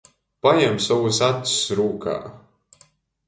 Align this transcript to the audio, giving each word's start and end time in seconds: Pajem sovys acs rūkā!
Pajem 0.45 0.79
sovys 0.85 1.19
acs 1.27 1.53
rūkā! 1.81 2.17